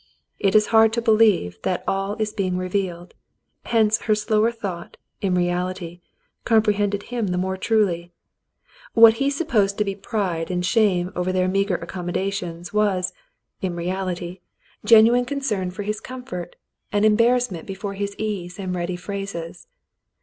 It 0.39 0.55
is 0.55 0.65
hard 0.73 0.93
to 0.93 0.99
believe 0.99 1.59
that 1.61 1.83
all 1.87 2.15
is 2.15 2.33
being 2.33 2.57
revealed, 2.57 3.13
hence 3.65 3.99
her 4.09 4.15
slower 4.15 4.51
thought, 4.51 4.97
in 5.21 5.35
reality, 5.35 5.99
comprehended 6.43 7.03
him 7.13 7.27
the 7.27 7.37
more 7.37 7.55
truly. 7.55 8.11
What 8.95 9.13
he 9.21 9.29
supposed 9.29 9.77
to 9.77 9.85
be 9.85 9.93
pride 9.93 10.49
and 10.49 10.65
shame 10.65 11.11
over 11.15 11.31
their 11.31 11.47
meagre 11.47 11.75
accommodations 11.75 12.73
was, 12.73 13.13
in 13.61 13.75
reality, 13.75 14.39
genuine 14.83 15.25
concern 15.25 15.69
for 15.69 15.83
his 15.83 15.99
22 15.99 16.01
The 16.01 16.17
Mountain 16.17 16.23
Girl 16.35 16.39
comfort, 16.45 16.55
and 16.91 17.05
embarrassment 17.05 17.67
before 17.67 17.93
his 17.93 18.15
ease 18.17 18.57
and 18.57 18.73
ready 18.73 18.95
phrases. 18.95 19.67